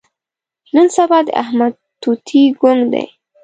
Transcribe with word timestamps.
نن 0.73 0.87
سبا 0.97 1.17
د 1.27 1.29
احمد 1.43 1.73
توتي 2.01 2.43
ګونګ 2.59 2.81
دی. 2.93 3.05